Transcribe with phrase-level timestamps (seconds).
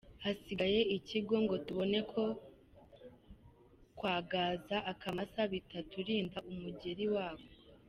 [0.23, 2.23] –Hasigaye iki ngo tubone ko
[3.97, 7.47] kwagaza akamasa bitaturinda umugeli wako?